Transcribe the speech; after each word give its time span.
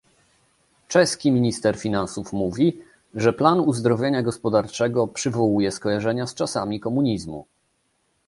Czeski 0.87 1.31
minister 1.31 1.77
finansów 1.79 2.33
mówi, 2.33 2.81
że 3.15 3.33
plan 3.33 3.59
uzdrowienia 3.59 4.21
gospodarczego 4.21 5.07
przywołuje 5.07 5.71
skojarzenia 5.71 6.27
z 6.27 6.33
czasami 6.35 6.79
komunizmu 6.79 7.45